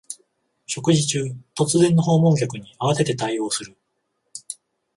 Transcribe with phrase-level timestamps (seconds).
[0.65, 3.77] 食事中、突然の訪問客に慌てて対応する